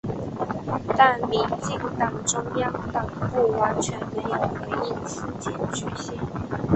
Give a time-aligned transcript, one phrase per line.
[0.97, 6.17] 但民进党中央党部完全没有回应此检举信。